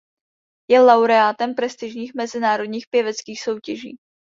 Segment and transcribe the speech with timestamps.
[0.69, 3.97] Je laureátem prestižních mezinárodních pěveckých soutěží.